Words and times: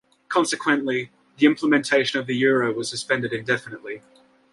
Consequently, 0.29 1.11
the 1.37 1.45
implementation 1.45 2.19
of 2.19 2.25
the 2.25 2.33
Euro 2.37 2.73
was 2.73 2.89
suspended 2.89 3.33
indefinitely. 3.33 4.01